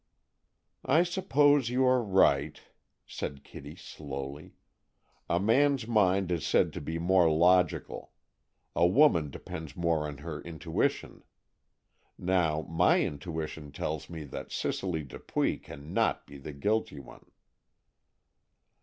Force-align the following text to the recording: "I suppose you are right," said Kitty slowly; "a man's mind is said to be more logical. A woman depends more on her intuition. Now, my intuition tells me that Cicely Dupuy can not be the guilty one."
"I 0.83 1.03
suppose 1.03 1.69
you 1.69 1.85
are 1.85 2.01
right," 2.01 2.59
said 3.05 3.43
Kitty 3.43 3.75
slowly; 3.75 4.55
"a 5.29 5.39
man's 5.39 5.87
mind 5.87 6.31
is 6.31 6.43
said 6.43 6.73
to 6.73 6.81
be 6.81 6.97
more 6.97 7.29
logical. 7.31 8.11
A 8.75 8.87
woman 8.87 9.29
depends 9.29 9.75
more 9.75 10.07
on 10.07 10.17
her 10.25 10.41
intuition. 10.41 11.23
Now, 12.17 12.63
my 12.63 13.03
intuition 13.03 13.71
tells 13.71 14.09
me 14.09 14.23
that 14.23 14.51
Cicely 14.51 15.03
Dupuy 15.03 15.57
can 15.59 15.93
not 15.93 16.25
be 16.25 16.39
the 16.39 16.53
guilty 16.53 16.97
one." 16.99 17.27